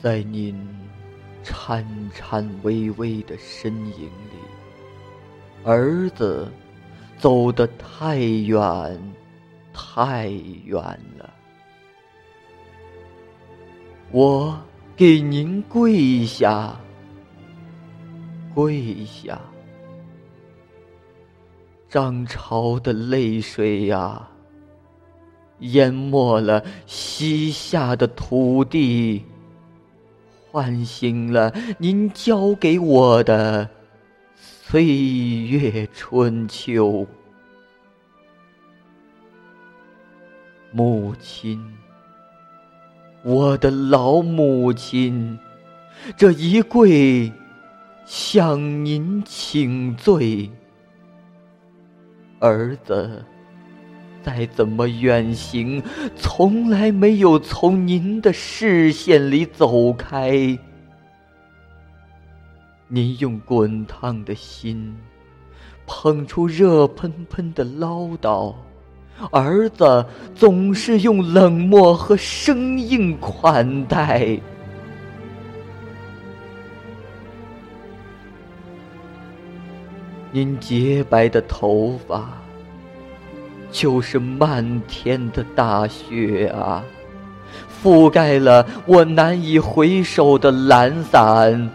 [0.00, 0.56] 在您
[1.42, 1.84] 颤
[2.14, 4.38] 颤巍巍的身影里，
[5.64, 6.48] 儿子
[7.16, 9.12] 走得太远，
[9.72, 10.28] 太
[10.64, 10.80] 远
[11.18, 11.34] 了。
[14.10, 14.58] 我
[14.96, 16.78] 给您跪下，
[18.54, 19.40] 跪下。
[21.88, 24.28] 涨潮的泪水呀，
[25.60, 29.24] 淹没了西夏的土地，
[30.58, 33.68] 唤醒了您教给我的
[34.34, 37.06] 岁月春秋。
[40.72, 41.64] 母亲，
[43.22, 45.38] 我的老母亲，
[46.16, 47.32] 这一跪，
[48.04, 50.50] 向您请罪。
[52.40, 53.24] 儿子，
[54.28, 55.82] 再怎么远行，
[56.14, 60.30] 从来没有从您的视线里走开。
[62.88, 64.94] 您用滚烫的心，
[65.86, 68.54] 捧出热喷喷的唠叨，
[69.30, 70.04] 儿子
[70.34, 74.38] 总是用冷漠和生硬款待。
[80.30, 82.30] 您洁白的头发，
[83.70, 86.82] 就是漫天的大雪啊，
[87.82, 91.70] 覆盖了我难以回首的懒散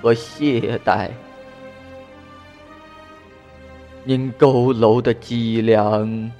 [0.00, 1.08] 和懈怠。
[4.04, 6.30] 您佝偻的脊梁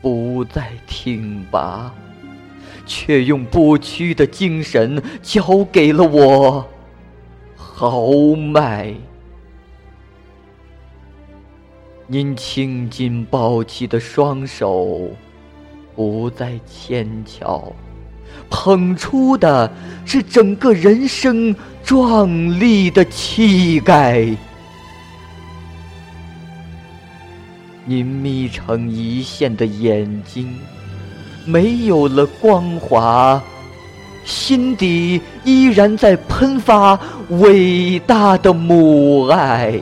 [0.00, 1.92] 不再挺拔，
[2.86, 6.68] 却用不屈的精神交给了我
[7.56, 8.94] 豪迈。
[12.12, 15.10] 您青筋暴起的双手，
[15.94, 17.72] 不再纤巧，
[18.50, 19.72] 捧出的
[20.04, 21.54] 是整个人生
[21.84, 22.28] 壮
[22.58, 24.26] 丽的气概。
[27.84, 30.52] 您眯成一线的眼睛，
[31.46, 33.40] 没有了光华，
[34.24, 39.78] 心底依然在喷发伟大的母爱。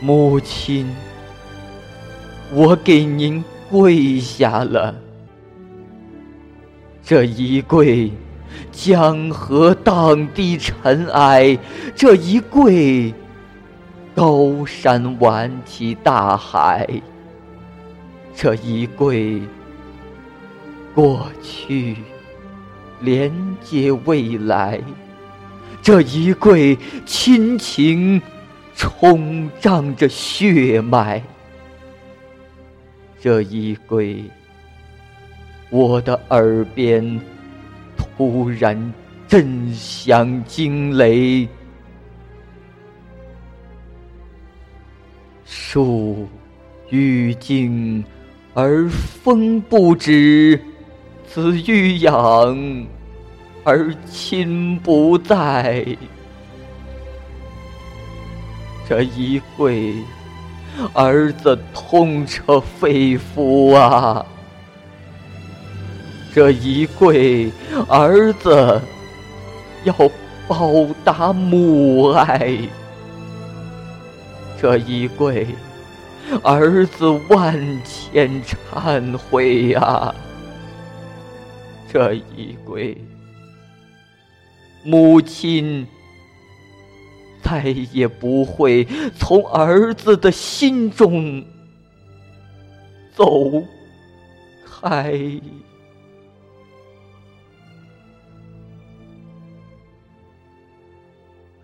[0.00, 0.86] 母亲，
[2.52, 4.94] 我给您跪下了。
[7.02, 8.12] 这一跪，
[8.70, 11.58] 江河荡涤尘埃；
[11.96, 13.12] 这一跪，
[14.14, 16.86] 高山挽起大海；
[18.34, 19.42] 这一跪，
[20.94, 21.96] 过去
[23.00, 23.32] 连
[23.64, 24.78] 接未来；
[25.82, 28.22] 这一跪，亲情。
[28.78, 31.20] 冲胀着血脉，
[33.20, 34.22] 这一跪，
[35.68, 37.20] 我的耳边
[37.96, 38.94] 突然
[39.26, 41.46] 震响惊雷。
[45.44, 46.28] 树
[46.88, 48.04] 欲静
[48.54, 50.60] 而风不止，
[51.26, 52.86] 子欲养
[53.64, 55.84] 而亲不在。
[58.88, 59.92] 这一跪，
[60.94, 64.24] 儿子痛彻肺腑啊！
[66.34, 67.52] 这一跪，
[67.86, 68.80] 儿子
[69.84, 69.94] 要
[70.46, 72.56] 报答母爱。
[74.58, 75.46] 这一跪，
[76.42, 80.14] 儿子万千忏悔呀！
[81.92, 82.96] 这一跪，
[84.82, 85.86] 母亲。
[87.48, 87.62] 再
[87.94, 88.84] 也不会
[89.16, 91.42] 从儿子的心中
[93.14, 93.50] 走
[94.66, 95.14] 开。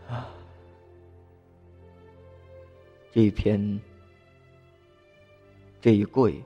[0.09, 0.27] 啊，
[3.13, 3.79] 这一篇，
[5.83, 6.43] 这一跪，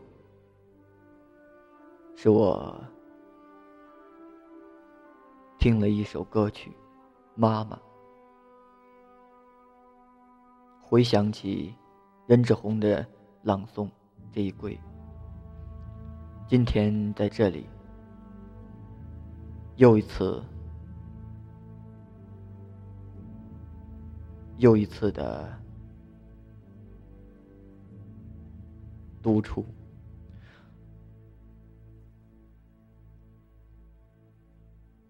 [2.16, 2.76] 是我
[5.60, 6.70] 听了一首歌曲，
[7.36, 7.76] 《妈妈》。
[10.90, 11.74] 回想起
[12.26, 13.06] 任志宏的
[13.42, 13.90] 朗诵
[14.32, 14.80] 这一跪，
[16.48, 17.66] 今天在这里
[19.76, 20.42] 又一次、
[24.56, 25.46] 又一次的
[29.20, 29.66] 独处。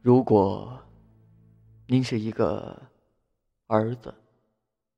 [0.03, 0.77] 如果
[1.87, 2.77] 您是一个
[3.69, 4.13] 儿子、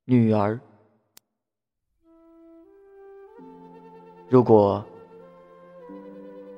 [0.04, 0.58] 女儿，
[4.28, 4.84] 如果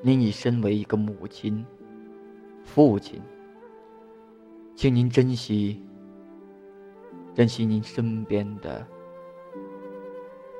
[0.01, 1.65] 您已身为一个母亲，
[2.65, 3.21] 父亲，
[4.75, 5.83] 请您珍惜，
[7.35, 8.87] 珍惜您身边的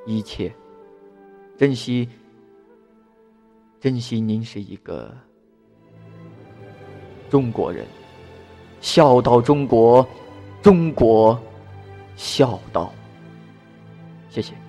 [0.05, 0.53] 一切，
[1.57, 2.07] 珍惜，
[3.79, 5.11] 珍惜您是一个
[7.27, 7.87] 中国人，
[8.81, 10.07] 孝道中国，
[10.61, 11.41] 中国
[12.15, 12.93] 孝道。
[14.29, 14.62] 谢谢。